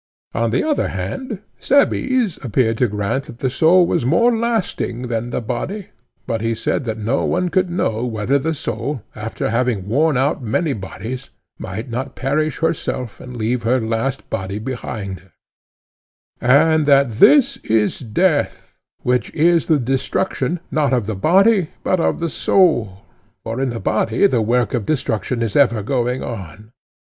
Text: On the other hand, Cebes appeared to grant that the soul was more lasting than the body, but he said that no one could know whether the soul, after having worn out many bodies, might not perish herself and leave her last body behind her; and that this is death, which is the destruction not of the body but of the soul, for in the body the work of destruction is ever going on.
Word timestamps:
On 0.33 0.49
the 0.49 0.63
other 0.63 0.87
hand, 0.87 1.43
Cebes 1.59 2.39
appeared 2.41 2.79
to 2.79 2.87
grant 2.87 3.25
that 3.25 3.37
the 3.37 3.51
soul 3.51 3.85
was 3.85 4.03
more 4.03 4.35
lasting 4.35 5.09
than 5.09 5.29
the 5.29 5.41
body, 5.41 5.89
but 6.25 6.41
he 6.41 6.55
said 6.55 6.85
that 6.85 6.97
no 6.97 7.23
one 7.23 7.49
could 7.49 7.69
know 7.69 8.03
whether 8.03 8.39
the 8.39 8.55
soul, 8.55 9.03
after 9.15 9.51
having 9.51 9.87
worn 9.87 10.17
out 10.17 10.41
many 10.41 10.73
bodies, 10.73 11.29
might 11.59 11.87
not 11.87 12.15
perish 12.15 12.57
herself 12.61 13.19
and 13.19 13.37
leave 13.37 13.61
her 13.61 13.79
last 13.79 14.27
body 14.27 14.57
behind 14.57 15.19
her; 15.19 15.33
and 16.41 16.87
that 16.87 17.11
this 17.19 17.57
is 17.57 17.99
death, 17.99 18.79
which 19.03 19.31
is 19.35 19.67
the 19.67 19.77
destruction 19.77 20.59
not 20.71 20.93
of 20.93 21.05
the 21.05 21.13
body 21.13 21.69
but 21.83 21.99
of 21.99 22.19
the 22.19 22.29
soul, 22.29 23.03
for 23.43 23.61
in 23.61 23.69
the 23.69 23.79
body 23.79 24.25
the 24.25 24.41
work 24.41 24.73
of 24.73 24.87
destruction 24.87 25.43
is 25.43 25.55
ever 25.55 25.83
going 25.83 26.23
on. 26.23 26.71